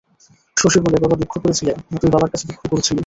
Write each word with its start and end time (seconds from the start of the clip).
শশী 0.57 0.79
বলে, 0.79 0.97
বাবা 1.03 1.15
দুঃখ 1.21 1.33
করছিলেন, 1.43 1.77
না 1.91 1.97
তুই 2.01 2.09
বাবার 2.13 2.29
কাছে 2.31 2.45
দুঃখ 2.49 2.61
করছিলি? 2.71 2.99